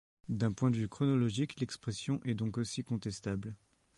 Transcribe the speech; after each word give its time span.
Du 0.29 0.49
point 0.49 0.71
de 0.71 0.77
vue 0.77 0.89
chronologique, 0.89 1.59
l'expression 1.59 2.19
est 2.23 2.33
donc 2.33 2.57
aussi 2.57 2.83
contestable. 2.83 3.55